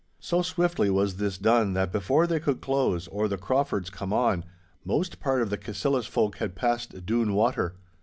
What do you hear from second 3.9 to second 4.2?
come